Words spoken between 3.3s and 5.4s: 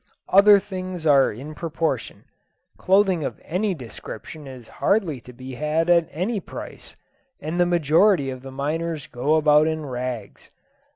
any description is hardly to